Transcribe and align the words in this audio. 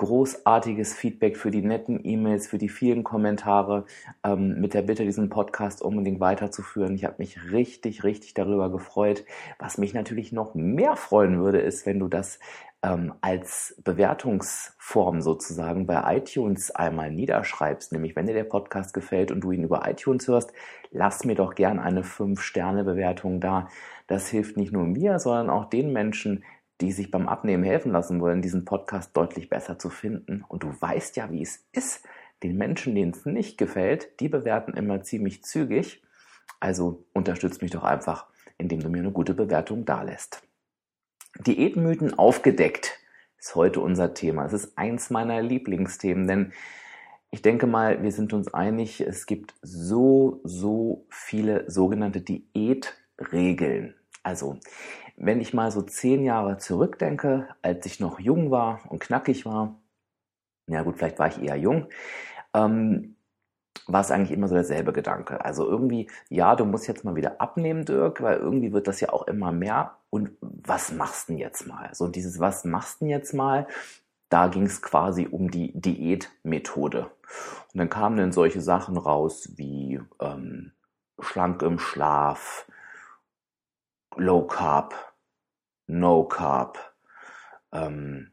großartiges 0.00 0.94
Feedback, 0.94 1.36
für 1.36 1.50
die 1.50 1.60
netten 1.60 2.00
E-Mails, 2.02 2.48
für 2.48 2.56
die 2.56 2.70
vielen 2.70 3.04
Kommentare, 3.04 3.84
ähm, 4.24 4.58
mit 4.58 4.72
der 4.72 4.80
Bitte, 4.80 5.04
diesen 5.04 5.28
Podcast 5.28 5.82
unbedingt 5.82 6.20
weiterzuführen. 6.20 6.94
Ich 6.94 7.04
habe 7.04 7.16
mich 7.18 7.52
richtig, 7.52 8.02
richtig 8.02 8.32
darüber 8.32 8.70
gefreut. 8.72 9.24
Was 9.58 9.76
mich 9.76 9.92
natürlich 9.92 10.32
noch 10.32 10.54
mehr 10.54 10.96
freuen 10.96 11.38
würde, 11.38 11.60
ist, 11.60 11.84
wenn 11.84 11.98
du 11.98 12.08
das 12.08 12.38
ähm, 12.82 13.12
als 13.20 13.78
Bewertungsform 13.84 15.20
sozusagen 15.20 15.86
bei 15.86 16.16
iTunes 16.16 16.70
einmal 16.70 17.10
niederschreibst. 17.10 17.92
Nämlich, 17.92 18.16
wenn 18.16 18.26
dir 18.26 18.32
der 18.32 18.44
Podcast 18.44 18.94
gefällt 18.94 19.30
und 19.30 19.42
du 19.42 19.52
ihn 19.52 19.64
über 19.64 19.86
iTunes 19.86 20.26
hörst, 20.28 20.50
lass 20.90 21.26
mir 21.26 21.34
doch 21.34 21.54
gern 21.54 21.78
eine 21.78 22.04
5-Sterne-Bewertung 22.04 23.42
da. 23.42 23.68
Das 24.06 24.28
hilft 24.28 24.56
nicht 24.56 24.72
nur 24.72 24.84
mir, 24.84 25.18
sondern 25.18 25.50
auch 25.50 25.66
den 25.66 25.92
Menschen, 25.92 26.42
die 26.80 26.92
sich 26.92 27.10
beim 27.10 27.28
Abnehmen 27.28 27.64
helfen 27.64 27.92
lassen 27.92 28.20
wollen, 28.20 28.42
diesen 28.42 28.64
Podcast 28.64 29.16
deutlich 29.16 29.48
besser 29.48 29.78
zu 29.78 29.90
finden. 29.90 30.44
Und 30.48 30.62
du 30.62 30.68
weißt 30.80 31.16
ja, 31.16 31.30
wie 31.30 31.42
es 31.42 31.66
ist. 31.72 32.04
Den 32.42 32.56
Menschen, 32.56 32.94
denen 32.94 33.12
es 33.12 33.26
nicht 33.26 33.58
gefällt, 33.58 34.20
die 34.20 34.28
bewerten 34.28 34.74
immer 34.74 35.02
ziemlich 35.02 35.44
zügig. 35.44 36.02
Also 36.58 37.04
unterstützt 37.12 37.62
mich 37.62 37.70
doch 37.70 37.84
einfach, 37.84 38.26
indem 38.58 38.80
du 38.80 38.88
mir 38.88 39.00
eine 39.00 39.12
gute 39.12 39.34
Bewertung 39.34 39.84
dalässt. 39.84 40.42
Diätmythen 41.38 42.18
aufgedeckt 42.18 42.98
ist 43.38 43.54
heute 43.54 43.80
unser 43.80 44.14
Thema. 44.14 44.44
Es 44.46 44.52
ist 44.52 44.76
eins 44.76 45.10
meiner 45.10 45.42
Lieblingsthemen, 45.42 46.26
denn 46.26 46.52
ich 47.30 47.42
denke 47.42 47.66
mal, 47.66 48.02
wir 48.02 48.12
sind 48.12 48.32
uns 48.32 48.52
einig, 48.52 49.00
es 49.00 49.26
gibt 49.26 49.54
so, 49.62 50.40
so 50.42 51.06
viele 51.08 51.70
sogenannte 51.70 52.20
Diätregeln. 52.20 53.94
Also, 54.22 54.58
wenn 55.20 55.40
ich 55.40 55.52
mal 55.52 55.70
so 55.70 55.82
zehn 55.82 56.24
Jahre 56.24 56.56
zurückdenke, 56.56 57.48
als 57.60 57.84
ich 57.84 58.00
noch 58.00 58.18
jung 58.18 58.50
war 58.50 58.80
und 58.88 59.00
knackig 59.00 59.44
war, 59.44 59.78
ja 60.66 60.82
gut, 60.82 60.96
vielleicht 60.96 61.18
war 61.18 61.28
ich 61.28 61.42
eher 61.42 61.56
jung, 61.56 61.86
ähm, 62.54 63.16
war 63.86 64.00
es 64.00 64.10
eigentlich 64.10 64.30
immer 64.30 64.48
so 64.48 64.54
derselbe 64.54 64.92
Gedanke. 64.92 65.44
Also 65.44 65.68
irgendwie, 65.68 66.10
ja, 66.28 66.56
du 66.56 66.64
musst 66.64 66.88
jetzt 66.88 67.04
mal 67.04 67.16
wieder 67.16 67.40
abnehmen, 67.40 67.84
Dirk, 67.84 68.22
weil 68.22 68.38
irgendwie 68.38 68.72
wird 68.72 68.88
das 68.88 69.00
ja 69.00 69.10
auch 69.10 69.26
immer 69.26 69.52
mehr. 69.52 69.96
Und 70.08 70.30
was 70.40 70.92
machst 70.92 71.28
du 71.28 71.32
denn 71.32 71.38
jetzt 71.38 71.66
mal? 71.66 71.90
So 71.94 72.08
dieses, 72.08 72.40
was 72.40 72.64
machst 72.64 73.00
du 73.00 73.04
denn 73.04 73.10
jetzt 73.10 73.34
mal? 73.34 73.66
Da 74.30 74.48
ging 74.48 74.64
es 74.64 74.80
quasi 74.80 75.26
um 75.30 75.50
die 75.50 75.72
Diätmethode. 75.78 77.10
Und 77.72 77.78
dann 77.78 77.90
kamen 77.90 78.16
dann 78.16 78.32
solche 78.32 78.60
Sachen 78.60 78.96
raus 78.96 79.50
wie 79.56 80.00
ähm, 80.20 80.72
schlank 81.18 81.62
im 81.62 81.78
Schlaf, 81.78 82.66
Low 84.16 84.46
Carb, 84.46 85.09
No 85.90 86.24
Carb. 86.24 86.78
Ähm, 87.72 88.32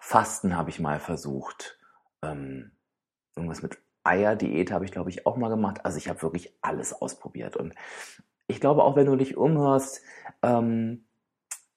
Fasten 0.00 0.56
habe 0.56 0.70
ich 0.70 0.80
mal 0.80 1.00
versucht. 1.00 1.78
Ähm, 2.22 2.72
irgendwas 3.34 3.62
mit 3.62 3.78
Eierdiät 4.04 4.70
habe 4.70 4.84
ich, 4.84 4.92
glaube 4.92 5.10
ich, 5.10 5.26
auch 5.26 5.36
mal 5.36 5.48
gemacht. 5.48 5.84
Also 5.84 5.98
ich 5.98 6.08
habe 6.08 6.22
wirklich 6.22 6.56
alles 6.62 6.92
ausprobiert. 6.92 7.56
Und 7.56 7.74
ich 8.46 8.60
glaube, 8.60 8.84
auch 8.84 8.96
wenn 8.96 9.06
du 9.06 9.16
dich 9.16 9.36
umhörst, 9.36 10.02
ähm, 10.42 11.06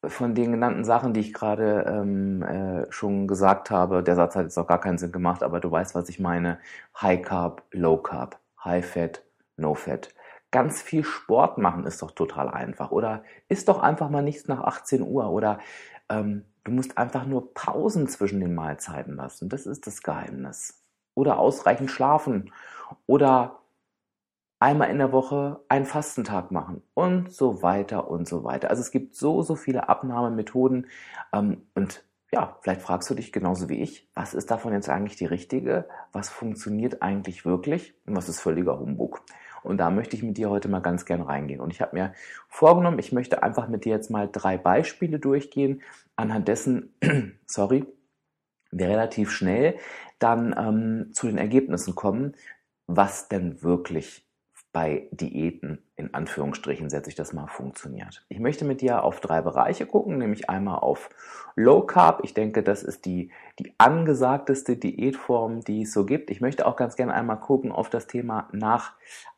von 0.06 0.36
den 0.36 0.52
genannten 0.52 0.84
Sachen, 0.84 1.14
die 1.14 1.22
ich 1.22 1.34
gerade 1.34 1.86
ähm, 1.88 2.44
äh, 2.44 2.92
schon 2.92 3.28
gesagt 3.28 3.72
habe, 3.72 4.04
der 4.04 4.16
Satz 4.16 4.36
hat 4.36 4.44
jetzt 4.44 4.58
auch 4.58 4.68
gar 4.68 4.82
keinen 4.82 4.98
Sinn 4.98 5.12
gemacht, 5.14 5.44
aber 5.44 5.60
du 5.60 5.72
weißt, 5.72 5.96
was 5.96 6.10
ich 6.10 6.20
meine. 6.20 6.60
High 7.02 7.22
Carb, 7.22 7.64
Low 7.72 7.98
Carb, 7.98 8.40
High 8.64 8.86
Fat, 8.86 9.24
No 9.56 9.74
Fat 9.74 10.14
ganz 10.54 10.82
viel 10.82 11.04
Sport 11.04 11.58
machen 11.58 11.86
ist 11.86 12.02
doch 12.02 12.12
total 12.12 12.48
einfach. 12.48 12.92
Oder 12.92 13.24
isst 13.50 13.68
doch 13.68 13.82
einfach 13.82 14.10
mal 14.10 14.22
nichts 14.22 14.48
nach 14.48 14.62
18 14.62 15.02
Uhr. 15.02 15.30
Oder 15.30 15.60
ähm, 16.08 16.46
du 16.64 16.72
musst 16.72 16.98
einfach 16.98 17.26
nur 17.26 17.54
Pausen 17.54 18.08
zwischen 18.08 18.40
den 18.40 18.56
Mahlzeiten 18.56 19.16
lassen. 19.18 19.50
Das 19.50 19.66
ist 19.66 19.86
das 19.88 20.04
Geheimnis. 20.04 20.82
Oder 21.16 21.40
ausreichend 21.40 21.92
schlafen. 21.92 22.54
Oder 23.08 23.60
einmal 24.60 24.90
in 24.90 25.00
der 25.00 25.12
Woche 25.12 25.60
einen 25.68 25.86
Fastentag 25.86 26.52
machen 26.52 26.84
und 26.94 27.34
so 27.34 27.62
weiter 27.62 28.10
und 28.10 28.28
so 28.28 28.46
weiter. 28.46 28.70
Also 28.70 28.82
es 28.82 28.92
gibt 28.92 29.16
so, 29.16 29.42
so 29.42 29.56
viele 29.56 29.90
Abnahmemethoden 29.90 30.88
ähm, 31.34 31.64
und 31.74 32.06
ja, 32.32 32.58
vielleicht 32.62 32.82
fragst 32.82 33.10
du 33.10 33.14
dich 33.14 33.32
genauso 33.32 33.70
wie 33.70 33.82
ich, 33.82 34.10
was 34.16 34.34
ist 34.34 34.50
davon 34.50 34.74
jetzt 34.74 34.90
eigentlich 34.90 35.18
die 35.18 35.26
richtige? 35.26 35.88
Was 36.14 36.30
funktioniert 36.30 37.04
eigentlich 37.04 37.46
wirklich? 37.46 37.94
Und 38.08 38.16
was 38.16 38.28
ist 38.28 38.40
völliger 38.40 38.80
Humbug? 38.80 39.22
Und 39.64 39.78
da 39.78 39.90
möchte 39.90 40.16
ich 40.16 40.24
mit 40.24 40.38
dir 40.38 40.50
heute 40.50 40.68
mal 40.70 40.80
ganz 40.80 41.06
gern 41.06 41.22
reingehen. 41.22 41.60
Und 41.60 41.72
ich 41.72 41.82
habe 41.82 41.96
mir 41.96 42.14
vorgenommen, 42.50 43.00
ich 43.00 43.12
möchte 43.12 43.44
einfach 43.44 43.68
mit 43.68 43.86
dir 43.86 43.94
jetzt 43.94 44.12
mal 44.12 44.30
drei 44.32 44.58
Beispiele 44.58 45.20
durchgehen, 45.20 45.82
anhand 46.16 46.48
dessen, 46.48 46.94
sorry, 47.46 47.86
wir 48.72 48.88
relativ 48.88 49.32
schnell 49.32 49.78
dann 50.20 50.56
ähm, 50.58 51.14
zu 51.14 51.28
den 51.28 51.38
Ergebnissen 51.38 51.96
kommen, 51.96 52.36
was 52.88 53.28
denn 53.30 53.62
wirklich 53.62 54.23
bei 54.74 55.08
Diäten, 55.12 55.84
in 55.96 56.14
Anführungsstrichen 56.16 56.90
setze 56.90 57.10
ich 57.10 57.16
das 57.16 57.32
mal, 57.32 57.48
funktioniert. 57.48 58.26
Ich 58.28 58.40
möchte 58.40 58.66
mit 58.66 58.82
dir 58.82 59.04
auf 59.04 59.20
drei 59.20 59.42
Bereiche 59.42 59.86
gucken, 59.86 60.18
nämlich 60.18 60.50
einmal 60.50 60.80
auf 60.80 61.10
Low 61.56 61.82
Carb. 61.82 62.22
Ich 62.24 62.34
denke, 62.34 62.64
das 62.64 62.82
ist 62.82 63.06
die, 63.06 63.32
die 63.60 63.76
angesagteste 63.78 64.76
Diätform, 64.76 65.62
die 65.62 65.84
es 65.84 65.94
so 65.94 66.06
gibt. 66.06 66.32
Ich 66.32 66.42
möchte 66.42 66.66
auch 66.66 66.76
ganz 66.76 66.96
gerne 66.96 67.14
einmal 67.14 67.40
gucken 67.40 67.72
auf 67.72 67.92
das 67.92 68.08
Thema 68.08 68.50
nach 68.52 68.94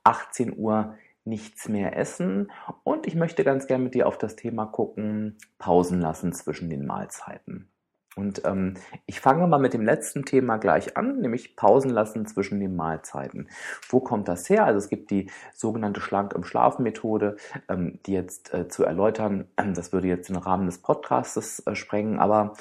18 0.05 0.57
Uhr 0.57 0.95
nichts 1.25 1.67
mehr 1.67 1.97
essen. 1.97 2.49
Und 2.83 3.05
ich 3.05 3.15
möchte 3.15 3.43
ganz 3.43 3.67
gerne 3.67 3.83
mit 3.83 3.93
dir 3.93 4.07
auf 4.07 4.17
das 4.17 4.37
Thema 4.37 4.65
gucken, 4.65 5.37
Pausen 5.57 5.99
lassen 5.99 6.31
zwischen 6.31 6.69
den 6.69 6.85
Mahlzeiten. 6.85 7.69
Und 8.15 8.43
ähm, 8.45 8.75
ich 9.05 9.19
fange 9.19 9.45
mal 9.45 9.59
mit 9.59 9.73
dem 9.73 9.83
letzten 9.83 10.23
Thema 10.23 10.57
gleich 10.57 10.95
an, 10.95 11.19
nämlich 11.19 11.57
Pausen 11.57 11.91
lassen 11.91 12.25
zwischen 12.25 12.61
den 12.61 12.75
Mahlzeiten. 12.75 13.49
Wo 13.89 13.99
kommt 13.99 14.29
das 14.29 14.49
her? 14.49 14.65
Also 14.65 14.77
es 14.77 14.89
gibt 14.89 15.11
die 15.11 15.29
sogenannte 15.53 15.99
Schlank 15.99 16.33
im 16.33 16.45
Schlaf 16.45 16.79
Methode, 16.79 17.35
ähm, 17.67 17.99
die 18.05 18.13
jetzt 18.13 18.53
äh, 18.53 18.69
zu 18.69 18.85
erläutern, 18.85 19.47
äh, 19.57 19.71
das 19.73 19.91
würde 19.91 20.07
jetzt 20.07 20.29
den 20.29 20.37
Rahmen 20.37 20.65
des 20.65 20.81
Podcasts 20.81 21.61
äh, 21.65 21.75
sprengen, 21.75 22.19
aber 22.19 22.53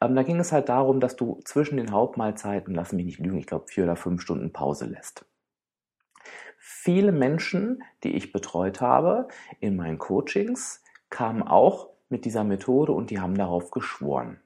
ähm, 0.00 0.14
da 0.14 0.22
ging 0.22 0.38
es 0.38 0.52
halt 0.52 0.68
darum, 0.68 1.00
dass 1.00 1.16
du 1.16 1.40
zwischen 1.44 1.76
den 1.76 1.90
Hauptmahlzeiten, 1.90 2.74
lass 2.74 2.92
mich 2.92 3.04
nicht 3.04 3.18
lügen, 3.18 3.38
ich 3.38 3.46
glaube 3.46 3.66
vier 3.68 3.84
oder 3.84 3.96
fünf 3.96 4.22
Stunden 4.22 4.52
Pause 4.52 4.86
lässt. 4.86 5.26
Viele 6.56 7.10
Menschen, 7.10 7.82
die 8.04 8.12
ich 8.12 8.32
betreut 8.32 8.80
habe 8.80 9.28
in 9.58 9.76
meinen 9.76 9.98
Coachings, 9.98 10.82
kamen 11.08 11.42
auch 11.42 11.88
mit 12.08 12.24
dieser 12.24 12.44
Methode 12.44 12.92
und 12.92 13.10
die 13.10 13.18
haben 13.20 13.36
darauf 13.36 13.70
geschworen. 13.70 14.40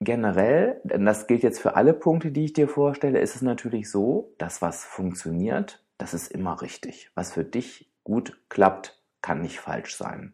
Generell, 0.00 0.80
denn 0.82 1.04
das 1.04 1.28
gilt 1.28 1.44
jetzt 1.44 1.60
für 1.60 1.76
alle 1.76 1.94
Punkte, 1.94 2.32
die 2.32 2.46
ich 2.46 2.52
dir 2.52 2.68
vorstelle, 2.68 3.20
ist 3.20 3.36
es 3.36 3.42
natürlich 3.42 3.88
so, 3.88 4.34
dass 4.38 4.60
was 4.60 4.84
funktioniert, 4.84 5.84
das 5.98 6.12
ist 6.12 6.32
immer 6.32 6.60
richtig. 6.60 7.10
Was 7.14 7.32
für 7.32 7.44
dich 7.44 7.92
gut 8.02 8.40
klappt, 8.48 9.00
kann 9.20 9.40
nicht 9.40 9.60
falsch 9.60 9.96
sein. 9.96 10.32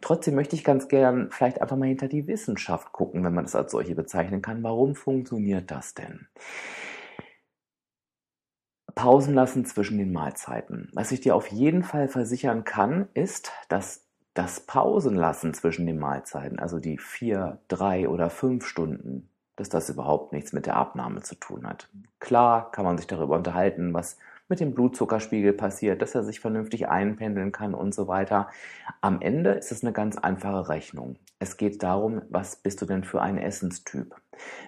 Trotzdem 0.00 0.34
möchte 0.34 0.56
ich 0.56 0.64
ganz 0.64 0.88
gern 0.88 1.30
vielleicht 1.30 1.62
einfach 1.62 1.76
mal 1.76 1.86
hinter 1.86 2.08
die 2.08 2.26
Wissenschaft 2.26 2.90
gucken, 2.90 3.22
wenn 3.24 3.32
man 3.32 3.44
das 3.44 3.54
als 3.54 3.70
solche 3.70 3.94
bezeichnen 3.94 4.42
kann. 4.42 4.64
Warum 4.64 4.96
funktioniert 4.96 5.70
das 5.70 5.94
denn? 5.94 6.26
Pausen 8.96 9.34
lassen 9.34 9.64
zwischen 9.64 9.98
den 9.98 10.12
Mahlzeiten. 10.12 10.90
Was 10.92 11.12
ich 11.12 11.20
dir 11.20 11.34
auf 11.34 11.48
jeden 11.48 11.84
Fall 11.84 12.08
versichern 12.08 12.64
kann, 12.64 13.08
ist, 13.14 13.52
dass 13.68 14.06
das 14.34 14.60
Pausenlassen 14.60 15.54
zwischen 15.54 15.86
den 15.86 15.98
Mahlzeiten, 15.98 16.58
also 16.58 16.80
die 16.80 16.98
vier, 16.98 17.58
drei 17.68 18.08
oder 18.08 18.30
fünf 18.30 18.66
Stunden, 18.66 19.28
dass 19.56 19.68
das 19.68 19.88
überhaupt 19.88 20.32
nichts 20.32 20.52
mit 20.52 20.66
der 20.66 20.76
Abnahme 20.76 21.22
zu 21.22 21.36
tun 21.36 21.66
hat. 21.66 21.88
Klar 22.18 22.72
kann 22.72 22.84
man 22.84 22.98
sich 22.98 23.06
darüber 23.06 23.36
unterhalten, 23.36 23.94
was 23.94 24.18
mit 24.48 24.60
dem 24.60 24.74
Blutzuckerspiegel 24.74 25.52
passiert, 25.54 26.02
dass 26.02 26.14
er 26.14 26.22
sich 26.22 26.40
vernünftig 26.40 26.88
einpendeln 26.88 27.52
kann 27.52 27.74
und 27.74 27.94
so 27.94 28.08
weiter. 28.08 28.48
Am 29.00 29.22
Ende 29.22 29.52
ist 29.52 29.72
es 29.72 29.82
eine 29.82 29.92
ganz 29.92 30.18
einfache 30.18 30.68
Rechnung. 30.68 31.16
Es 31.38 31.56
geht 31.56 31.82
darum, 31.82 32.22
was 32.28 32.56
bist 32.56 32.82
du 32.82 32.86
denn 32.86 33.04
für 33.04 33.22
ein 33.22 33.38
Essenstyp? 33.38 34.14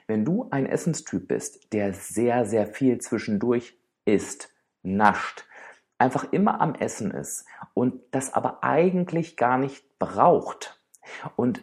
Wenn 0.07 0.25
du 0.25 0.49
ein 0.51 0.67
Essenstyp 0.67 1.29
bist, 1.29 1.73
der 1.73 1.93
sehr, 1.93 2.47
sehr 2.47 2.67
viel 2.67 2.99
zwischendurch 2.99 3.77
isst, 4.07 4.51
nascht, 4.83 5.45
einfach 5.98 6.32
immer 6.32 6.60
am 6.60 6.75
Essen 6.75 7.10
ist 7.10 7.46
und 7.75 8.00
das 8.10 8.34
aber 8.34 8.62
eigentlich 8.62 9.37
gar 9.37 9.58
nicht 9.58 9.98
braucht 9.98 10.81
und 11.37 11.62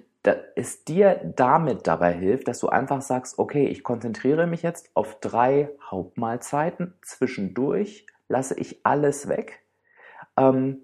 es 0.56 0.86
dir 0.86 1.34
damit 1.36 1.86
dabei 1.88 2.14
hilft, 2.14 2.48
dass 2.48 2.60
du 2.60 2.70
einfach 2.70 3.02
sagst, 3.02 3.38
okay, 3.40 3.68
ich 3.68 3.84
konzentriere 3.84 4.48
mich 4.48 4.62
jetzt 4.62 4.90
auf 4.94 5.20
drei 5.20 5.70
Hauptmahlzeiten, 5.92 6.94
zwischendurch 7.02 8.08
lasse 8.30 8.58
ich 8.58 8.86
alles 8.86 9.28
weg 9.28 9.64
ähm, 10.38 10.80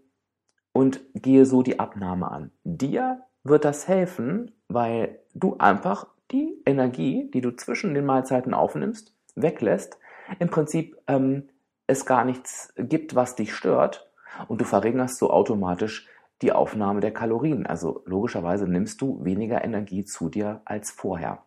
und 0.73 0.99
gehe 1.15 1.45
so 1.45 1.63
die 1.63 1.79
Abnahme 1.79 2.29
an. 2.29 2.51
Dir 2.65 3.21
wird 3.43 3.63
das 3.63 3.87
helfen, 3.87 4.51
weil 4.67 5.19
du 5.33 5.55
einfach 5.57 6.07
die 6.31 6.61
Energie, 6.65 7.31
die 7.33 7.41
du 7.41 7.51
zwischen 7.51 7.93
den 7.93 8.05
Mahlzeiten 8.05 8.53
aufnimmst, 8.53 9.15
weglässt, 9.35 9.97
im 10.37 10.49
Prinzip 10.49 10.97
ähm, 11.07 11.49
es 11.89 12.05
gar 12.05 12.23
nichts 12.23 12.71
gibt, 12.77 13.15
was 13.15 13.35
dich 13.35 13.53
stört 13.53 14.09
und 14.47 14.61
du 14.61 14.65
verringerst 14.65 15.17
so 15.17 15.31
automatisch 15.31 16.07
die 16.41 16.51
Aufnahme 16.51 17.01
der 17.01 17.11
Kalorien. 17.11 17.65
Also 17.65 18.03
logischerweise 18.05 18.67
nimmst 18.67 19.01
du 19.01 19.23
weniger 19.25 19.63
Energie 19.63 20.05
zu 20.05 20.29
dir 20.29 20.61
als 20.65 20.91
vorher. 20.91 21.43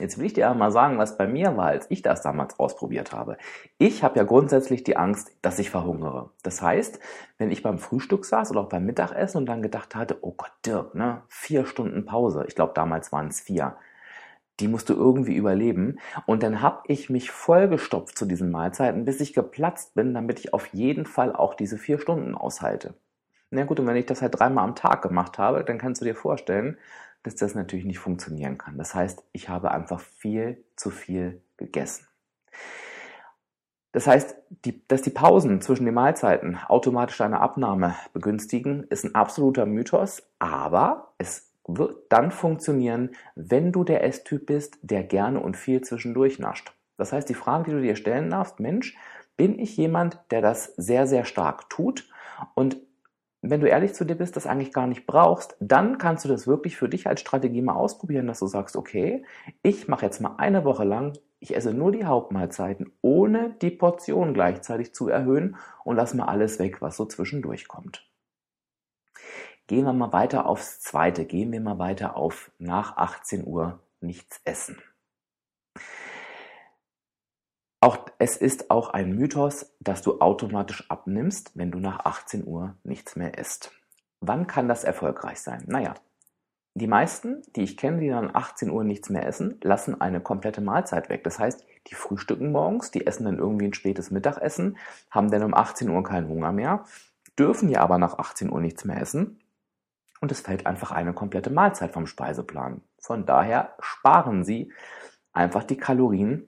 Jetzt 0.00 0.18
will 0.18 0.26
ich 0.26 0.32
dir 0.32 0.52
mal 0.54 0.72
sagen, 0.72 0.98
was 0.98 1.16
bei 1.16 1.26
mir 1.26 1.56
war, 1.56 1.66
als 1.66 1.86
ich 1.90 2.02
das 2.02 2.22
damals 2.22 2.58
ausprobiert 2.58 3.12
habe. 3.12 3.36
Ich 3.78 4.02
habe 4.02 4.18
ja 4.18 4.24
grundsätzlich 4.24 4.84
die 4.84 4.96
Angst, 4.96 5.36
dass 5.42 5.58
ich 5.58 5.70
verhungere. 5.70 6.30
Das 6.42 6.60
heißt, 6.60 6.98
wenn 7.38 7.50
ich 7.50 7.62
beim 7.62 7.78
Frühstück 7.78 8.24
saß 8.24 8.50
oder 8.50 8.62
auch 8.62 8.68
beim 8.68 8.86
Mittagessen 8.86 9.38
und 9.38 9.46
dann 9.46 9.62
gedacht 9.62 9.94
hatte, 9.94 10.18
oh 10.22 10.32
Gott, 10.32 10.52
Dirk, 10.64 10.94
ne, 10.94 11.22
vier 11.28 11.66
Stunden 11.66 12.04
Pause. 12.04 12.44
Ich 12.48 12.54
glaube, 12.54 12.72
damals 12.74 13.12
waren 13.12 13.28
es 13.28 13.40
vier. 13.40 13.76
Die 14.60 14.68
musst 14.68 14.88
du 14.88 14.94
irgendwie 14.94 15.34
überleben. 15.34 15.98
Und 16.26 16.42
dann 16.42 16.60
habe 16.60 16.82
ich 16.86 17.10
mich 17.10 17.30
vollgestopft 17.30 18.16
zu 18.16 18.26
diesen 18.26 18.50
Mahlzeiten, 18.50 19.04
bis 19.04 19.20
ich 19.20 19.32
geplatzt 19.32 19.94
bin, 19.94 20.14
damit 20.14 20.38
ich 20.40 20.54
auf 20.54 20.66
jeden 20.68 21.06
Fall 21.06 21.34
auch 21.34 21.54
diese 21.54 21.78
vier 21.78 21.98
Stunden 21.98 22.34
aushalte. 22.34 22.94
Na 23.50 23.64
gut, 23.64 23.80
und 23.80 23.86
wenn 23.86 23.96
ich 23.96 24.06
das 24.06 24.22
halt 24.22 24.38
dreimal 24.38 24.64
am 24.64 24.74
Tag 24.74 25.02
gemacht 25.02 25.38
habe, 25.38 25.64
dann 25.64 25.78
kannst 25.78 26.00
du 26.00 26.04
dir 26.04 26.14
vorstellen, 26.14 26.78
dass 27.22 27.36
das 27.36 27.54
natürlich 27.54 27.84
nicht 27.84 27.98
funktionieren 27.98 28.58
kann. 28.58 28.78
Das 28.78 28.94
heißt, 28.94 29.22
ich 29.32 29.48
habe 29.48 29.70
einfach 29.70 30.00
viel 30.00 30.64
zu 30.76 30.90
viel 30.90 31.42
gegessen. 31.56 32.06
Das 33.92 34.06
heißt, 34.06 34.36
die, 34.64 34.86
dass 34.88 35.02
die 35.02 35.10
Pausen 35.10 35.60
zwischen 35.60 35.84
den 35.84 35.94
Mahlzeiten 35.94 36.58
automatisch 36.66 37.20
eine 37.20 37.40
Abnahme 37.40 37.94
begünstigen, 38.14 38.84
ist 38.84 39.04
ein 39.04 39.14
absoluter 39.14 39.66
Mythos, 39.66 40.22
aber 40.38 41.12
es 41.18 41.51
wird 41.66 41.96
dann 42.08 42.30
funktionieren, 42.30 43.10
wenn 43.34 43.72
du 43.72 43.84
der 43.84 44.04
Esstyp 44.04 44.46
bist, 44.46 44.78
der 44.82 45.04
gerne 45.04 45.40
und 45.40 45.56
viel 45.56 45.80
zwischendurch 45.80 46.38
nascht. 46.38 46.74
Das 46.96 47.12
heißt, 47.12 47.28
die 47.28 47.34
Frage, 47.34 47.64
die 47.64 47.76
du 47.76 47.82
dir 47.82 47.96
stellen 47.96 48.30
darfst, 48.30 48.60
Mensch, 48.60 48.96
bin 49.36 49.58
ich 49.58 49.76
jemand, 49.76 50.18
der 50.30 50.42
das 50.42 50.74
sehr, 50.76 51.06
sehr 51.06 51.24
stark 51.24 51.70
tut 51.70 52.08
und 52.54 52.78
wenn 53.44 53.60
du 53.60 53.68
ehrlich 53.68 53.92
zu 53.94 54.04
dir 54.04 54.14
bist, 54.14 54.36
das 54.36 54.46
eigentlich 54.46 54.72
gar 54.72 54.86
nicht 54.86 55.04
brauchst, 55.04 55.56
dann 55.58 55.98
kannst 55.98 56.24
du 56.24 56.28
das 56.28 56.46
wirklich 56.46 56.76
für 56.76 56.88
dich 56.88 57.08
als 57.08 57.20
Strategie 57.20 57.60
mal 57.60 57.74
ausprobieren, 57.74 58.28
dass 58.28 58.38
du 58.38 58.46
sagst, 58.46 58.76
okay, 58.76 59.24
ich 59.62 59.88
mache 59.88 60.06
jetzt 60.06 60.20
mal 60.20 60.36
eine 60.38 60.64
Woche 60.64 60.84
lang, 60.84 61.18
ich 61.40 61.56
esse 61.56 61.74
nur 61.74 61.90
die 61.90 62.04
Hauptmahlzeiten, 62.04 62.92
ohne 63.02 63.56
die 63.60 63.72
Portion 63.72 64.32
gleichzeitig 64.32 64.94
zu 64.94 65.08
erhöhen 65.08 65.56
und 65.82 65.96
lass 65.96 66.14
mal 66.14 66.26
alles 66.26 66.60
weg, 66.60 66.80
was 66.80 66.96
so 66.96 67.04
zwischendurch 67.04 67.66
kommt. 67.66 68.08
Gehen 69.68 69.84
wir 69.84 69.92
mal 69.92 70.12
weiter 70.12 70.46
aufs 70.46 70.80
zweite, 70.80 71.24
gehen 71.24 71.52
wir 71.52 71.60
mal 71.60 71.78
weiter 71.78 72.16
auf 72.16 72.50
nach 72.58 72.96
18 72.96 73.46
Uhr 73.46 73.80
nichts 74.00 74.40
essen. 74.44 74.82
Auch, 77.80 77.98
es 78.18 78.36
ist 78.36 78.70
auch 78.70 78.90
ein 78.90 79.12
Mythos, 79.12 79.74
dass 79.80 80.02
du 80.02 80.20
automatisch 80.20 80.88
abnimmst, 80.90 81.52
wenn 81.56 81.70
du 81.70 81.78
nach 81.78 82.04
18 82.04 82.46
Uhr 82.46 82.76
nichts 82.84 83.16
mehr 83.16 83.38
isst. 83.38 83.72
Wann 84.20 84.46
kann 84.46 84.68
das 84.68 84.84
erfolgreich 84.84 85.40
sein? 85.40 85.64
Naja, 85.66 85.94
die 86.74 86.86
meisten, 86.86 87.42
die 87.54 87.62
ich 87.62 87.76
kenne, 87.76 88.00
die 88.00 88.08
dann 88.08 88.34
18 88.34 88.70
Uhr 88.70 88.84
nichts 88.84 89.10
mehr 89.10 89.26
essen, 89.26 89.58
lassen 89.62 90.00
eine 90.00 90.20
komplette 90.20 90.60
Mahlzeit 90.60 91.08
weg. 91.08 91.24
Das 91.24 91.38
heißt, 91.38 91.64
die 91.88 91.94
frühstücken 91.94 92.52
morgens, 92.52 92.92
die 92.92 93.06
essen 93.06 93.24
dann 93.24 93.38
irgendwie 93.38 93.66
ein 93.66 93.74
spätes 93.74 94.10
Mittagessen, 94.10 94.78
haben 95.10 95.30
dann 95.30 95.42
um 95.42 95.54
18 95.54 95.90
Uhr 95.90 96.02
keinen 96.02 96.28
Hunger 96.28 96.52
mehr, 96.52 96.84
dürfen 97.38 97.68
ja 97.68 97.80
aber 97.80 97.98
nach 97.98 98.18
18 98.18 98.50
Uhr 98.50 98.60
nichts 98.60 98.84
mehr 98.84 99.00
essen 99.00 99.41
und 100.22 100.30
es 100.30 100.40
fällt 100.40 100.66
einfach 100.66 100.92
eine 100.92 101.12
komplette 101.12 101.50
Mahlzeit 101.50 101.92
vom 101.92 102.06
Speiseplan. 102.06 102.80
Von 102.98 103.26
daher 103.26 103.74
sparen 103.80 104.44
sie 104.44 104.72
einfach 105.32 105.64
die 105.64 105.76
Kalorien 105.76 106.46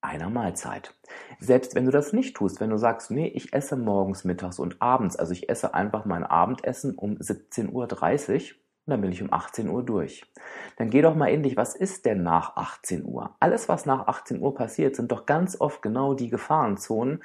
einer 0.00 0.30
Mahlzeit. 0.30 0.94
Selbst 1.38 1.74
wenn 1.74 1.84
du 1.84 1.90
das 1.90 2.14
nicht 2.14 2.36
tust, 2.36 2.58
wenn 2.58 2.70
du 2.70 2.78
sagst, 2.78 3.10
nee, 3.10 3.28
ich 3.28 3.52
esse 3.52 3.76
morgens, 3.76 4.24
mittags 4.24 4.58
und 4.58 4.80
abends, 4.80 5.14
also 5.14 5.32
ich 5.32 5.50
esse 5.50 5.74
einfach 5.74 6.06
mein 6.06 6.24
Abendessen 6.24 6.94
um 6.94 7.16
17.30 7.16 7.68
Uhr 7.70 7.86
und 8.86 8.90
dann 8.92 9.02
bin 9.02 9.12
ich 9.12 9.22
um 9.22 9.30
18 9.30 9.68
Uhr 9.68 9.84
durch. 9.84 10.24
Dann 10.78 10.88
geh 10.88 11.02
doch 11.02 11.14
mal 11.14 11.26
in 11.26 11.42
dich, 11.42 11.58
was 11.58 11.74
ist 11.74 12.06
denn 12.06 12.22
nach 12.22 12.56
18 12.56 13.04
Uhr? 13.04 13.36
Alles, 13.40 13.68
was 13.68 13.84
nach 13.84 14.06
18 14.06 14.40
Uhr 14.40 14.54
passiert, 14.54 14.96
sind 14.96 15.12
doch 15.12 15.26
ganz 15.26 15.60
oft 15.60 15.82
genau 15.82 16.14
die 16.14 16.30
Gefahrenzonen, 16.30 17.22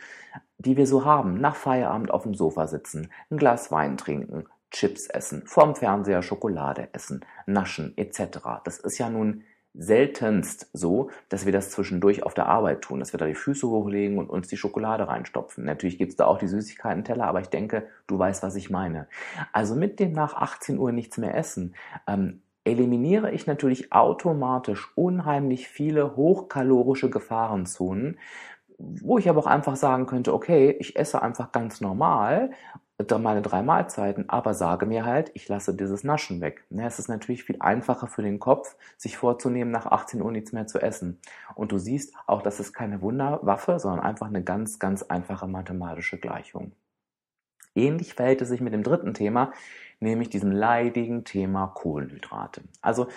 die 0.58 0.76
wir 0.76 0.86
so 0.86 1.06
haben. 1.06 1.40
Nach 1.40 1.56
Feierabend 1.56 2.12
auf 2.12 2.24
dem 2.24 2.34
Sofa 2.34 2.68
sitzen, 2.68 3.10
ein 3.32 3.38
Glas 3.38 3.72
Wein 3.72 3.96
trinken, 3.96 4.48
Chips 4.76 5.08
essen, 5.08 5.44
vorm 5.46 5.74
Fernseher 5.74 6.22
Schokolade 6.22 6.90
essen, 6.92 7.26
naschen 7.46 7.94
etc. 7.96 8.40
Das 8.66 8.78
ist 8.78 8.98
ja 8.98 9.10
nun 9.10 9.44
seltenst 9.74 10.70
so, 10.74 11.10
dass 11.30 11.46
wir 11.46 11.54
das 11.54 11.70
zwischendurch 11.72 12.24
auf 12.24 12.34
der 12.34 12.48
Arbeit 12.48 12.82
tun, 12.82 13.00
dass 13.00 13.14
wir 13.14 13.18
da 13.18 13.26
die 13.26 13.36
Füße 13.36 13.68
hochlegen 13.68 14.18
und 14.18 14.30
uns 14.30 14.50
die 14.50 14.58
Schokolade 14.58 15.08
reinstopfen. 15.08 15.64
Natürlich 15.64 15.98
gibt's 15.98 16.18
da 16.18 16.26
auch 16.26 16.40
die 16.40 16.48
Süßigkeiten-Teller, 16.48 17.26
aber 17.26 17.40
ich 17.40 17.48
denke, 17.48 17.88
du 18.08 18.20
weißt, 18.20 18.44
was 18.44 18.58
ich 18.58 18.70
meine. 18.70 19.08
Also 19.54 19.76
mit 19.76 20.00
dem 20.02 20.12
nach 20.12 20.34
18 20.34 20.78
Uhr 20.78 20.92
nichts 20.92 21.18
mehr 21.18 21.36
essen, 21.36 21.76
ähm, 22.06 22.42
eliminiere 22.66 23.32
ich 23.32 23.48
natürlich 23.48 23.94
automatisch 23.94 24.92
unheimlich 24.96 25.70
viele 25.70 26.18
hochkalorische 26.18 27.10
Gefahrenzonen, 27.10 28.18
wo 28.78 29.18
ich 29.18 29.30
aber 29.30 29.40
auch 29.40 29.48
einfach 29.48 29.76
sagen 29.76 30.06
könnte, 30.06 30.34
okay, 30.34 30.76
ich 30.80 30.96
esse 30.98 31.22
einfach 31.22 31.52
ganz 31.52 31.82
normal 31.82 32.52
meine 33.20 33.42
drei 33.42 33.62
Mahlzeiten, 33.62 34.30
aber 34.30 34.54
sage 34.54 34.86
mir 34.86 35.06
halt, 35.06 35.30
ich 35.34 35.50
lasse 35.50 35.74
dieses 35.76 36.04
Naschen 36.04 36.40
weg. 36.40 36.64
Es 36.78 36.98
ist 36.98 37.10
natürlich 37.10 37.44
viel 37.44 37.58
einfacher 37.60 38.08
für 38.08 38.22
den 38.22 38.40
Kopf, 38.40 38.76
sich 38.98 39.18
vorzunehmen, 39.18 39.72
nach 39.72 39.86
18 39.86 40.22
Uhr 40.22 40.32
nichts 40.32 40.54
mehr 40.54 40.66
zu 40.66 40.80
essen. 40.80 41.20
Und 41.56 41.72
du 41.74 41.78
siehst 41.78 42.14
auch, 42.26 42.42
das 42.42 42.60
ist 42.62 42.74
keine 42.74 43.02
Wunderwaffe, 43.02 43.80
sondern 43.80 44.06
einfach 44.06 44.28
eine 44.28 44.44
ganz, 44.44 44.80
ganz 44.80 45.04
einfache 45.04 45.48
mathematische 45.48 46.18
Gleichung. 46.18 46.72
Ähnlich 47.76 48.14
verhält 48.14 48.42
es 48.42 48.48
sich 48.48 48.62
mit 48.62 48.74
dem 48.74 48.84
dritten 48.84 49.14
Thema, 49.14 49.52
nämlich 50.00 50.30
diesem 50.30 50.52
leidigen 50.52 51.24
Thema 51.24 51.68
Kohlenhydrate. 51.68 52.62
Also 52.82 53.08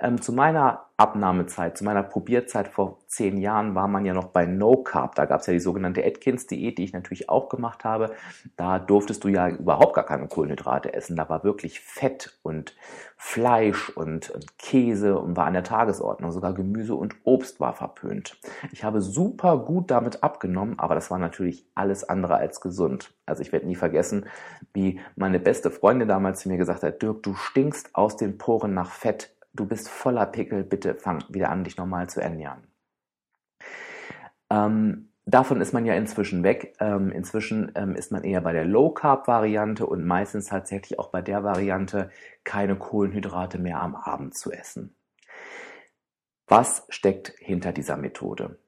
ähm, 0.00 0.20
zu 0.20 0.32
meiner 0.32 0.86
Abnahmezeit, 0.96 1.76
zu 1.76 1.84
meiner 1.84 2.04
Probierzeit 2.04 2.68
vor 2.68 2.98
zehn 3.08 3.36
Jahren 3.38 3.74
war 3.74 3.88
man 3.88 4.04
ja 4.04 4.14
noch 4.14 4.26
bei 4.26 4.46
No 4.46 4.76
Carb. 4.76 5.16
Da 5.16 5.24
gab 5.24 5.40
es 5.40 5.46
ja 5.46 5.52
die 5.52 5.58
sogenannte 5.58 6.04
Atkins-Diät, 6.04 6.78
die 6.78 6.84
ich 6.84 6.92
natürlich 6.92 7.28
auch 7.28 7.48
gemacht 7.48 7.84
habe. 7.84 8.14
Da 8.56 8.78
durftest 8.78 9.24
du 9.24 9.28
ja 9.28 9.48
überhaupt 9.48 9.94
gar 9.94 10.06
keine 10.06 10.28
Kohlenhydrate 10.28 10.94
essen. 10.94 11.16
Da 11.16 11.28
war 11.28 11.42
wirklich 11.42 11.80
Fett 11.80 12.38
und 12.42 12.76
Fleisch 13.16 13.90
und 13.90 14.32
Käse 14.58 15.18
und 15.18 15.36
war 15.36 15.46
an 15.46 15.54
der 15.54 15.64
Tagesordnung. 15.64 16.30
Sogar 16.30 16.52
Gemüse 16.52 16.94
und 16.94 17.16
Obst 17.24 17.58
war 17.58 17.72
verpönt. 17.72 18.36
Ich 18.70 18.84
habe 18.84 19.00
super 19.00 19.58
gut 19.58 19.90
damit 19.90 20.22
abgenommen, 20.22 20.78
aber 20.78 20.94
das 20.94 21.10
war 21.10 21.18
natürlich 21.18 21.66
alles 21.74 22.08
andere 22.08 22.36
als 22.36 22.60
gesund. 22.60 23.14
Also 23.26 23.42
ich 23.42 23.52
werde 23.52 23.66
nie 23.66 23.76
vergessen, 23.76 24.26
wie 24.74 25.00
meine 25.16 25.40
beste 25.40 25.70
Freundin 25.70 26.06
damals 26.06 26.23
zu 26.32 26.48
mir 26.48 26.56
gesagt 26.56 26.82
hat, 26.82 27.02
Dirk, 27.02 27.22
du 27.22 27.34
stinkst 27.34 27.94
aus 27.94 28.16
den 28.16 28.38
Poren 28.38 28.72
nach 28.72 28.90
Fett 28.90 29.34
du 29.54 29.66
bist 29.66 29.88
voller 29.88 30.26
Pickel, 30.26 30.64
bitte 30.64 30.94
fang 30.96 31.24
wieder 31.28 31.48
an, 31.50 31.64
dich 31.64 31.76
normal 31.76 32.08
zu 32.08 32.20
ernähren. 32.20 32.66
Ähm, 34.50 35.10
davon 35.24 35.60
ist 35.60 35.72
man 35.72 35.86
ja 35.86 35.94
inzwischen 35.94 36.42
weg. 36.42 36.76
Ähm, 36.80 37.10
inzwischen 37.10 37.72
ähm, 37.76 37.94
ist 37.94 38.12
man 38.12 38.24
eher 38.24 38.40
bei 38.40 38.52
der 38.52 38.64
Low-Carb-Variante 38.64 39.86
und 39.86 40.04
meistens 40.04 40.46
tatsächlich 40.46 40.98
auch 40.98 41.08
bei 41.08 41.22
der 41.22 41.44
Variante, 41.44 42.10
keine 42.42 42.76
Kohlenhydrate 42.76 43.58
mehr 43.58 43.80
am 43.80 43.94
Abend 43.94 44.36
zu 44.36 44.52
essen. 44.52 44.94
Was 46.46 46.84
steckt 46.90 47.32
hinter 47.38 47.72
dieser 47.72 47.96
Methode? 47.96 48.58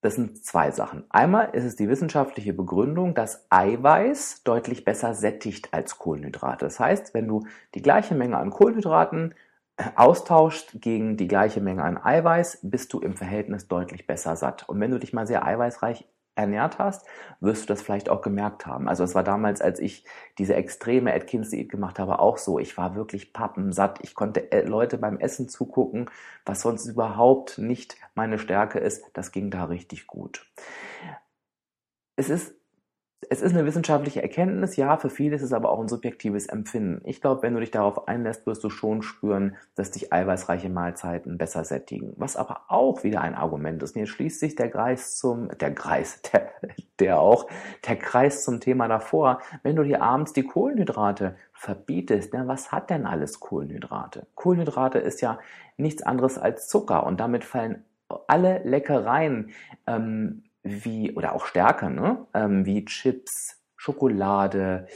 Das 0.00 0.14
sind 0.14 0.44
zwei 0.44 0.70
Sachen. 0.70 1.04
Einmal 1.10 1.50
ist 1.54 1.64
es 1.64 1.74
die 1.74 1.88
wissenschaftliche 1.88 2.52
Begründung, 2.52 3.14
dass 3.14 3.46
Eiweiß 3.50 4.44
deutlich 4.44 4.84
besser 4.84 5.14
sättigt 5.14 5.74
als 5.74 5.98
Kohlenhydrate. 5.98 6.64
Das 6.64 6.78
heißt, 6.78 7.14
wenn 7.14 7.26
du 7.26 7.46
die 7.74 7.82
gleiche 7.82 8.14
Menge 8.14 8.38
an 8.38 8.50
Kohlenhydraten 8.50 9.34
austauscht 9.96 10.80
gegen 10.80 11.16
die 11.16 11.28
gleiche 11.28 11.60
Menge 11.60 11.82
an 11.82 11.98
Eiweiß, 11.98 12.60
bist 12.62 12.92
du 12.92 13.00
im 13.00 13.16
Verhältnis 13.16 13.66
deutlich 13.66 14.06
besser 14.06 14.36
satt. 14.36 14.68
Und 14.68 14.80
wenn 14.80 14.90
du 14.90 14.98
dich 14.98 15.12
mal 15.12 15.26
sehr 15.26 15.44
eiweißreich 15.44 16.06
ernährt 16.38 16.78
hast, 16.78 17.06
wirst 17.40 17.64
du 17.64 17.66
das 17.66 17.82
vielleicht 17.82 18.08
auch 18.08 18.22
gemerkt 18.22 18.64
haben. 18.66 18.88
Also 18.88 19.04
es 19.04 19.14
war 19.14 19.24
damals, 19.24 19.60
als 19.60 19.80
ich 19.80 20.04
diese 20.38 20.54
extreme 20.54 21.12
Atkins-Diät 21.12 21.68
gemacht 21.68 21.98
habe, 21.98 22.20
auch 22.20 22.38
so. 22.38 22.58
Ich 22.58 22.76
war 22.78 22.94
wirklich 22.94 23.32
pappensatt. 23.32 23.98
Ich 24.02 24.14
konnte 24.14 24.52
äh, 24.52 24.62
Leute 24.62 24.98
beim 24.98 25.18
Essen 25.18 25.48
zugucken, 25.48 26.08
was 26.46 26.62
sonst 26.62 26.86
überhaupt 26.86 27.58
nicht 27.58 27.96
meine 28.14 28.38
Stärke 28.38 28.78
ist. 28.78 29.04
Das 29.12 29.32
ging 29.32 29.50
da 29.50 29.64
richtig 29.64 30.06
gut. 30.06 30.46
Es 32.16 32.30
ist 32.30 32.57
es 33.30 33.42
ist 33.42 33.52
eine 33.52 33.66
wissenschaftliche 33.66 34.22
Erkenntnis, 34.22 34.76
ja, 34.76 34.96
für 34.96 35.10
viele 35.10 35.34
ist 35.34 35.42
es 35.42 35.52
aber 35.52 35.70
auch 35.70 35.80
ein 35.80 35.88
subjektives 35.88 36.46
Empfinden. 36.46 37.02
Ich 37.04 37.20
glaube, 37.20 37.42
wenn 37.42 37.54
du 37.54 37.60
dich 37.60 37.72
darauf 37.72 38.06
einlässt, 38.06 38.46
wirst 38.46 38.62
du 38.62 38.70
schon 38.70 39.02
spüren, 39.02 39.56
dass 39.74 39.90
dich 39.90 40.12
eiweißreiche 40.12 40.68
Mahlzeiten 40.68 41.36
besser 41.36 41.64
sättigen. 41.64 42.12
Was 42.16 42.36
aber 42.36 42.62
auch 42.68 43.02
wieder 43.02 43.20
ein 43.20 43.34
Argument 43.34 43.82
ist. 43.82 43.96
Und 43.96 44.00
jetzt 44.00 44.10
schließt 44.10 44.38
sich 44.38 44.54
der 44.54 44.70
Kreis 44.70 45.16
zum, 45.16 45.48
der 45.58 45.74
Kreis, 45.74 46.22
der, 46.32 46.50
der 47.00 47.20
auch, 47.20 47.48
der 47.86 47.96
Kreis 47.96 48.44
zum 48.44 48.60
Thema 48.60 48.86
davor. 48.86 49.40
Wenn 49.64 49.74
du 49.74 49.82
dir 49.82 50.00
abends 50.00 50.32
die 50.32 50.44
Kohlenhydrate 50.44 51.34
verbietest, 51.52 52.32
na, 52.32 52.46
was 52.46 52.70
hat 52.70 52.88
denn 52.88 53.04
alles 53.04 53.40
Kohlenhydrate? 53.40 54.28
Kohlenhydrate 54.36 54.98
ist 54.98 55.20
ja 55.20 55.40
nichts 55.76 56.04
anderes 56.04 56.38
als 56.38 56.68
Zucker 56.68 57.04
und 57.04 57.18
damit 57.18 57.44
fallen 57.44 57.84
alle 58.26 58.62
Leckereien, 58.64 59.50
ähm, 59.86 60.44
wie, 60.62 61.12
oder 61.12 61.34
auch 61.34 61.46
Stärke, 61.46 61.90
ne? 61.90 62.26
Ähm, 62.34 62.66
wie 62.66 62.84
Chips, 62.84 63.62
Schokolade, 63.76 64.86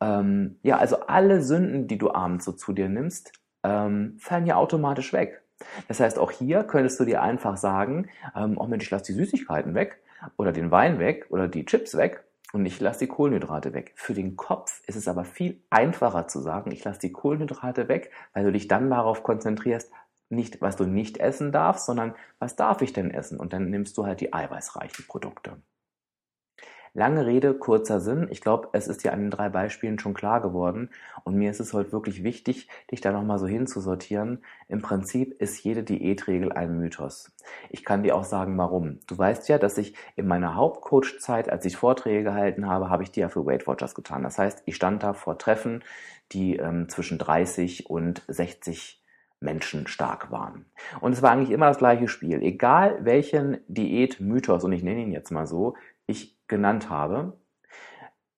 ähm, 0.00 0.58
ja, 0.62 0.76
also 0.76 1.00
alle 1.06 1.42
Sünden, 1.42 1.88
die 1.88 1.98
du 1.98 2.12
abends 2.12 2.44
so 2.44 2.52
zu 2.52 2.72
dir 2.72 2.88
nimmst, 2.88 3.32
ähm, 3.62 4.16
fallen 4.18 4.46
ja 4.46 4.56
automatisch 4.56 5.12
weg. 5.12 5.42
Das 5.88 6.00
heißt, 6.00 6.18
auch 6.18 6.30
hier 6.30 6.64
könntest 6.64 7.00
du 7.00 7.04
dir 7.04 7.22
einfach 7.22 7.56
sagen, 7.56 8.08
ähm, 8.34 8.58
oh 8.58 8.66
Mensch, 8.66 8.84
ich 8.84 8.90
lasse 8.90 9.06
die 9.06 9.18
Süßigkeiten 9.18 9.74
weg 9.74 10.00
oder 10.36 10.52
den 10.52 10.70
Wein 10.70 10.98
weg 10.98 11.26
oder 11.30 11.48
die 11.48 11.64
Chips 11.64 11.96
weg 11.96 12.24
und 12.52 12.66
ich 12.66 12.80
lasse 12.80 13.00
die 13.00 13.06
Kohlenhydrate 13.06 13.72
weg. 13.72 13.92
Für 13.96 14.14
den 14.14 14.36
Kopf 14.36 14.82
ist 14.86 14.96
es 14.96 15.08
aber 15.08 15.24
viel 15.24 15.62
einfacher 15.70 16.28
zu 16.28 16.40
sagen, 16.40 16.72
ich 16.72 16.84
lasse 16.84 17.00
die 17.00 17.12
Kohlenhydrate 17.12 17.88
weg, 17.88 18.10
weil 18.34 18.44
du 18.44 18.52
dich 18.52 18.68
dann 18.68 18.90
darauf 18.90 19.22
konzentrierst, 19.22 19.90
nicht, 20.28 20.60
was 20.60 20.76
du 20.76 20.84
nicht 20.84 21.18
essen 21.18 21.52
darfst, 21.52 21.86
sondern 21.86 22.14
was 22.38 22.56
darf 22.56 22.82
ich 22.82 22.92
denn 22.92 23.10
essen? 23.10 23.38
Und 23.38 23.52
dann 23.52 23.70
nimmst 23.70 23.96
du 23.96 24.06
halt 24.06 24.20
die 24.20 24.32
eiweißreichen 24.32 25.06
Produkte. 25.06 25.56
Lange 26.96 27.26
Rede, 27.26 27.52
kurzer 27.52 28.00
Sinn. 28.00 28.26
Ich 28.30 28.40
glaube, 28.40 28.70
es 28.72 28.88
ist 28.88 29.04
dir 29.04 29.12
an 29.12 29.20
den 29.20 29.30
drei 29.30 29.50
Beispielen 29.50 29.98
schon 29.98 30.14
klar 30.14 30.40
geworden. 30.40 30.88
Und 31.24 31.34
mir 31.34 31.50
ist 31.50 31.60
es 31.60 31.74
heute 31.74 31.92
wirklich 31.92 32.24
wichtig, 32.24 32.68
dich 32.90 33.02
da 33.02 33.12
nochmal 33.12 33.38
so 33.38 33.46
hinzusortieren. 33.46 34.42
Im 34.66 34.80
Prinzip 34.80 35.34
ist 35.38 35.62
jede 35.62 35.82
Diätregel 35.82 36.52
ein 36.52 36.78
Mythos. 36.78 37.30
Ich 37.68 37.84
kann 37.84 38.02
dir 38.02 38.16
auch 38.16 38.24
sagen, 38.24 38.56
warum. 38.56 39.00
Du 39.06 39.18
weißt 39.18 39.46
ja, 39.50 39.58
dass 39.58 39.76
ich 39.76 39.94
in 40.14 40.26
meiner 40.26 40.54
Hauptcoach-Zeit, 40.54 41.50
als 41.50 41.66
ich 41.66 41.76
Vorträge 41.76 42.22
gehalten 42.22 42.66
habe, 42.66 42.88
habe 42.88 43.02
ich 43.02 43.10
die 43.10 43.20
ja 43.20 43.28
für 43.28 43.44
Weight 43.44 43.66
Watchers 43.66 43.94
getan. 43.94 44.22
Das 44.22 44.38
heißt, 44.38 44.62
ich 44.64 44.74
stand 44.74 45.02
da 45.02 45.12
vor 45.12 45.36
Treffen, 45.36 45.84
die 46.32 46.56
ähm, 46.56 46.88
zwischen 46.88 47.18
30 47.18 47.90
und 47.90 48.22
60 48.26 49.02
Menschen 49.46 49.86
stark 49.86 50.30
waren. 50.30 50.66
Und 51.00 51.12
es 51.12 51.22
war 51.22 51.30
eigentlich 51.30 51.50
immer 51.50 51.68
das 51.68 51.78
gleiche 51.78 52.08
Spiel. 52.08 52.42
Egal 52.42 52.98
welchen 53.00 53.58
Diätmythos, 53.68 54.64
und 54.64 54.72
ich 54.72 54.82
nenne 54.82 55.00
ihn 55.00 55.12
jetzt 55.12 55.30
mal 55.30 55.46
so, 55.46 55.74
ich 56.06 56.38
genannt 56.48 56.90
habe 56.90 57.40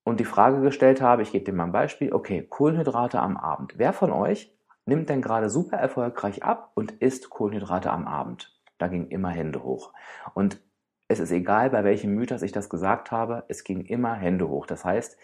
und 0.05 0.21
die 0.21 0.25
Frage 0.25 0.61
gestellt 0.61 1.03
habe, 1.03 1.23
ich 1.23 1.33
gebe 1.33 1.45
dir 1.45 1.53
mal 1.53 1.65
ein 1.65 1.73
Beispiel, 1.73 2.13
okay, 2.13 2.47
Kohlenhydrate 2.49 3.19
am 3.19 3.37
Abend. 3.37 3.75
Wer 3.77 3.93
von 3.93 4.13
euch 4.13 4.55
nimmt 4.87 5.09
denn 5.09 5.23
gerade 5.23 5.51
super 5.51 5.79
erfolgreich 5.79 6.45
ab 6.45 6.71
und 6.75 6.93
isst 6.93 7.31
Kohlenhydrate 7.31 7.91
am 7.91 8.07
Abend? 8.07 8.57
Da 8.79 8.87
ging 8.87 9.09
immer 9.09 9.31
Hände 9.31 9.65
hoch. 9.65 9.93
Und 10.35 10.61
es 11.09 11.19
ist 11.19 11.33
egal, 11.33 11.71
bei 11.71 11.85
welchem 11.85 12.15
Mythos 12.15 12.43
ich 12.43 12.53
das 12.53 12.69
gesagt 12.69 13.11
habe, 13.11 13.45
es 13.49 13.65
ging 13.65 13.81
immer 13.81 14.15
Hände 14.15 14.49
hoch. 14.49 14.67
Das 14.67 14.85
heißt, 14.85 15.19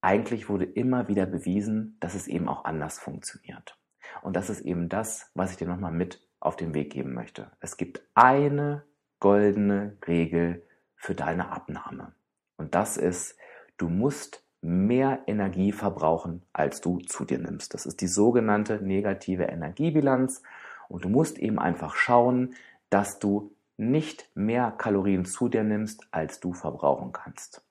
eigentlich 0.00 0.48
wurde 0.48 0.64
immer 0.64 1.08
wieder 1.08 1.26
bewiesen, 1.26 1.96
dass 2.00 2.14
es 2.14 2.26
eben 2.26 2.48
auch 2.48 2.64
anders 2.64 2.98
funktioniert. 2.98 3.78
Und 4.22 4.36
das 4.36 4.50
ist 4.50 4.60
eben 4.60 4.88
das, 4.88 5.30
was 5.34 5.50
ich 5.52 5.56
dir 5.56 5.68
nochmal 5.68 5.92
mit 5.92 6.20
auf 6.40 6.56
den 6.56 6.74
Weg 6.74 6.92
geben 6.92 7.14
möchte. 7.14 7.50
Es 7.60 7.76
gibt 7.76 8.02
eine 8.14 8.84
goldene 9.18 9.96
Regel 10.06 10.62
für 10.96 11.14
deine 11.14 11.50
Abnahme. 11.50 12.12
Und 12.56 12.74
das 12.74 12.96
ist, 12.96 13.36
du 13.76 13.88
musst 13.88 14.44
mehr 14.60 15.22
Energie 15.26 15.72
verbrauchen, 15.72 16.42
als 16.52 16.80
du 16.80 16.98
zu 16.98 17.24
dir 17.24 17.38
nimmst. 17.38 17.74
Das 17.74 17.86
ist 17.86 18.00
die 18.00 18.06
sogenannte 18.06 18.82
negative 18.82 19.44
Energiebilanz. 19.44 20.42
Und 20.88 21.04
du 21.04 21.08
musst 21.08 21.38
eben 21.38 21.58
einfach 21.58 21.94
schauen, 21.94 22.54
dass 22.90 23.18
du 23.18 23.54
nicht 23.76 24.30
mehr 24.34 24.70
Kalorien 24.70 25.24
zu 25.24 25.48
dir 25.48 25.64
nimmst, 25.64 26.06
als 26.10 26.40
du 26.40 26.52
verbrauchen 26.52 27.12
kannst. 27.12 27.63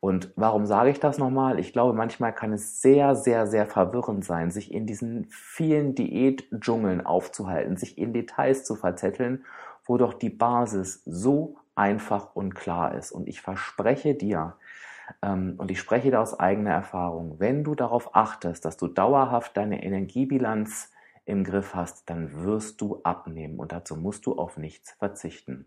Und 0.00 0.32
warum 0.36 0.66
sage 0.66 0.90
ich 0.90 1.00
das 1.00 1.18
nochmal? 1.18 1.58
Ich 1.58 1.72
glaube, 1.72 1.92
manchmal 1.92 2.34
kann 2.34 2.52
es 2.52 2.80
sehr, 2.82 3.14
sehr, 3.16 3.46
sehr 3.46 3.66
verwirrend 3.66 4.24
sein, 4.24 4.50
sich 4.50 4.72
in 4.72 4.86
diesen 4.86 5.26
vielen 5.30 5.94
Diätdschungeln 5.94 7.04
aufzuhalten, 7.04 7.76
sich 7.76 7.98
in 7.98 8.12
Details 8.12 8.64
zu 8.64 8.74
verzetteln, 8.74 9.44
wo 9.84 9.96
doch 9.96 10.14
die 10.14 10.30
Basis 10.30 11.02
so 11.06 11.56
einfach 11.74 12.34
und 12.34 12.54
klar 12.54 12.94
ist. 12.94 13.12
Und 13.12 13.28
ich 13.28 13.40
verspreche 13.40 14.14
dir, 14.14 14.56
ähm, 15.22 15.54
und 15.58 15.70
ich 15.70 15.78
spreche 15.78 16.10
da 16.10 16.20
aus 16.22 16.38
eigener 16.38 16.72
Erfahrung, 16.72 17.38
wenn 17.38 17.64
du 17.64 17.74
darauf 17.74 18.14
achtest, 18.14 18.64
dass 18.64 18.76
du 18.76 18.88
dauerhaft 18.88 19.56
deine 19.56 19.82
Energiebilanz 19.82 20.92
im 21.24 21.44
Griff 21.44 21.74
hast, 21.74 22.08
dann 22.08 22.44
wirst 22.44 22.80
du 22.80 23.00
abnehmen 23.02 23.58
und 23.58 23.72
dazu 23.72 23.96
musst 23.96 24.26
du 24.26 24.36
auf 24.36 24.56
nichts 24.56 24.92
verzichten. 24.92 25.66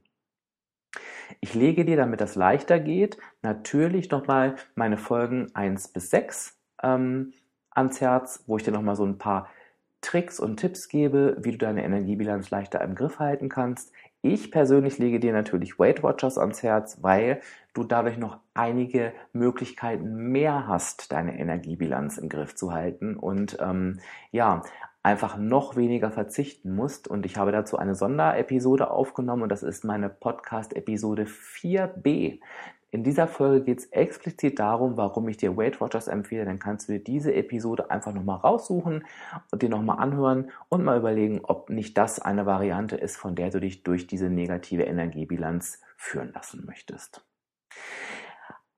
Ich 1.42 1.54
lege 1.54 1.86
dir, 1.86 1.98
damit 1.98 2.22
das 2.22 2.36
leichter 2.36 2.80
geht, 2.80 3.18
natürlich 3.42 4.10
nochmal 4.10 4.56
meine 4.76 4.98
Folgen 4.98 5.48
1 5.54 5.90
bis 5.90 6.10
6 6.10 6.58
ähm, 6.84 7.34
ans 7.72 8.02
Herz, 8.02 8.44
wo 8.48 8.58
ich 8.58 8.64
dir 8.64 8.72
nochmal 8.72 8.96
so 8.96 9.06
ein 9.06 9.18
paar 9.18 9.48
Tricks 10.02 10.40
und 10.40 10.58
Tipps 10.58 10.88
gebe, 10.88 11.38
wie 11.40 11.52
du 11.52 11.58
deine 11.58 11.84
Energiebilanz 11.84 12.50
leichter 12.50 12.82
im 12.82 12.96
Griff 12.96 13.20
halten 13.20 13.50
kannst. 13.50 13.92
Ich 14.22 14.52
persönlich 14.52 14.98
lege 14.98 15.20
dir 15.20 15.34
natürlich 15.34 15.80
Weight 15.80 16.04
Watchers 16.04 16.38
ans 16.38 16.64
Herz, 16.64 16.98
weil 17.02 17.42
du 17.74 17.84
dadurch 17.84 18.18
noch 18.18 18.40
einige 18.54 19.14
Möglichkeiten 19.34 20.32
mehr 20.32 20.68
hast, 20.68 21.12
deine 21.12 21.40
Energiebilanz 21.40 22.18
im 22.18 22.30
Griff 22.30 22.56
zu 22.56 22.74
halten. 22.74 23.16
Und 23.16 23.58
ähm, 23.62 24.00
ja, 24.32 24.64
einfach 25.10 25.38
noch 25.38 25.76
weniger 25.76 26.12
verzichten 26.12 26.76
musst. 26.76 27.08
Und 27.08 27.26
ich 27.26 27.38
habe 27.38 27.52
dazu 27.52 27.78
eine 27.78 27.96
Sonderepisode 27.96 28.92
aufgenommen 28.92 29.42
und 29.44 29.50
das 29.50 29.64
ist 29.64 29.84
meine 29.84 30.08
Podcast-Episode 30.08 31.24
4b. 31.24 32.40
In 32.92 33.04
dieser 33.04 33.28
Folge 33.28 33.66
geht 33.66 33.80
es 33.80 33.86
explizit 33.88 34.60
darum, 34.60 34.98
warum 34.98 35.28
ich 35.28 35.38
dir 35.38 35.58
Weight 35.58 35.82
Watchers 35.82 36.08
empfehle. 36.08 36.46
Dann 36.46 36.60
kannst 36.60 36.88
du 36.88 36.94
dir 36.94 37.04
diese 37.04 37.34
Episode 37.34 37.90
einfach 37.90 38.14
nochmal 38.14 38.38
raussuchen 38.38 39.04
und 39.52 39.62
dir 39.64 39.70
nochmal 39.70 39.98
anhören 39.98 40.52
und 40.70 40.84
mal 40.84 40.98
überlegen, 40.98 41.42
ob 41.44 41.72
nicht 41.72 41.98
das 41.98 42.20
eine 42.20 42.46
Variante 42.46 42.96
ist, 42.96 43.18
von 43.18 43.36
der 43.36 43.50
du 43.50 43.60
dich 43.60 43.82
durch 43.82 44.06
diese 44.06 44.30
negative 44.30 44.84
Energiebilanz 44.84 45.82
führen 45.98 46.32
lassen 46.34 46.66
möchtest. 46.68 47.26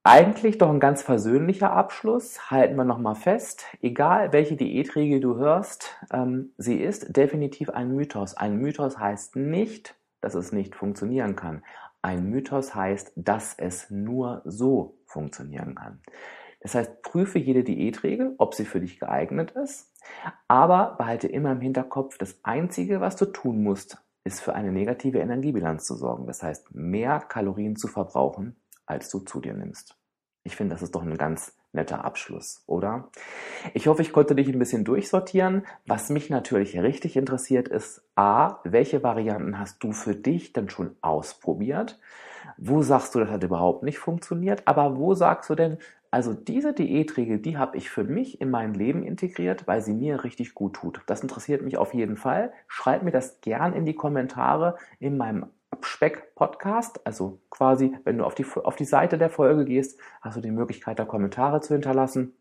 Eigentlich 0.04 0.58
doch 0.58 0.72
ein 0.72 0.80
ganz 0.80 1.04
versöhnlicher 1.04 1.72
Abschluss. 1.74 2.50
Halten 2.50 2.76
wir 2.76 2.86
nochmal 2.86 3.14
fest, 3.14 3.66
egal 3.82 4.34
welche 4.34 4.56
Diätregel 4.56 5.20
du 5.20 5.36
hörst, 5.36 5.96
ähm, 6.12 6.54
sie 6.58 6.78
ist 6.78 7.16
definitiv 7.16 7.70
ein 7.70 7.94
Mythos. 7.94 8.36
Ein 8.36 8.58
Mythos 8.58 8.98
heißt 8.98 9.36
nicht, 9.36 9.96
dass 10.20 10.34
es 10.34 10.52
nicht 10.52 10.76
funktionieren 10.76 11.36
kann. 11.36 11.64
Ein 12.02 12.32
Mythos 12.32 12.74
heißt, 12.74 13.14
dass 13.16 13.54
es 13.54 13.92
nur 13.92 14.42
so 14.44 14.98
funktionieren 15.06 15.76
kann. 15.76 16.02
Das 16.62 16.74
heißt, 16.74 17.04
prüfe 17.04 17.38
jede 17.38 17.64
Diätregel, 17.64 18.34
ob 18.40 18.56
sie 18.56 18.66
für 18.66 18.80
dich 18.80 19.00
geeignet 19.00 19.52
ist, 19.52 19.94
aber 20.48 20.96
behalte 20.98 21.28
immer 21.28 21.52
im 21.52 21.62
Hinterkopf, 21.62 22.18
das 22.18 22.40
Einzige, 22.44 23.02
was 23.02 23.18
du 23.18 23.26
tun 23.26 23.62
musst, 23.62 24.04
ist 24.24 24.42
für 24.42 24.56
eine 24.56 24.72
negative 24.72 25.20
Energiebilanz 25.20 25.86
zu 25.86 25.96
sorgen. 25.96 26.26
Das 26.26 26.42
heißt, 26.42 26.74
mehr 26.74 27.20
Kalorien 27.20 27.76
zu 27.76 27.88
verbrauchen, 27.88 28.56
als 28.92 29.10
du 29.10 29.20
zu 29.20 29.40
dir 29.40 29.54
nimmst. 29.54 29.96
Ich 30.44 30.56
finde, 30.56 30.76
das 30.76 30.82
ist 30.82 30.96
doch 30.96 31.04
ein 31.04 31.18
ganz 31.18 31.56
netter 31.72 32.04
Abschluss, 32.04 32.64
oder? 32.68 33.10
Ich 33.74 33.88
hoffe, 33.88 34.02
ich 34.02 34.12
konnte 34.12 34.36
dich 34.36 34.48
ein 34.50 34.60
bisschen 34.60 34.84
durchsortieren. 34.84 35.66
Was 35.86 36.10
mich 36.10 36.30
natürlich 36.30 36.78
richtig 36.80 37.16
interessiert 37.16 37.68
ist, 37.68 38.04
a, 38.16 38.60
welche 38.64 39.04
Varianten 39.04 39.60
hast 39.60 39.84
du 39.84 39.94
für 39.94 40.16
dich 40.16 40.52
denn 40.52 40.70
schon 40.70 40.96
ausprobiert? 41.02 42.00
Wo 42.58 42.82
sagst 42.82 43.16
du, 43.16 43.20
das 43.20 43.30
hat 43.30 43.44
überhaupt 43.44 43.84
nicht 43.84 44.00
funktioniert? 44.00 44.64
Aber 44.68 44.98
wo 44.98 45.14
sagst 45.14 45.50
du 45.50 45.56
denn, 45.56 45.78
also 46.10 46.34
diese 46.34 46.74
Diätregel, 46.74 47.40
die 47.40 47.58
habe 47.58 47.78
ich 47.78 47.90
für 47.90 48.04
mich 48.04 48.42
in 48.42 48.50
mein 48.50 48.74
Leben 48.74 49.04
integriert, 49.04 49.66
weil 49.68 49.82
sie 49.82 49.94
mir 49.94 50.26
richtig 50.26 50.54
gut 50.54 50.74
tut. 50.74 51.02
Das 51.06 51.22
interessiert 51.22 51.62
mich 51.62 51.78
auf 51.78 51.94
jeden 51.94 52.18
Fall. 52.18 52.52
Schreib 52.68 53.04
mir 53.04 53.12
das 53.12 53.40
gern 53.40 53.74
in 53.74 53.86
die 53.86 53.96
Kommentare 53.96 54.78
in 55.00 55.16
meinem 55.16 55.46
Abspeck-Podcast. 55.72 57.06
Also 57.06 57.40
quasi, 57.50 57.98
wenn 58.04 58.18
du 58.18 58.26
auf 58.26 58.36
die, 58.36 58.46
auf 58.46 58.76
die 58.76 58.86
Seite 58.86 59.18
der 59.18 59.30
Folge 59.30 59.66
gehst, 59.66 60.00
hast 60.22 60.38
du 60.38 60.42
die 60.42 60.52
Möglichkeit, 60.52 61.00
da 61.00 61.06
Kommentare 61.06 61.62
zu 61.62 61.74
hinterlassen. 61.74 62.34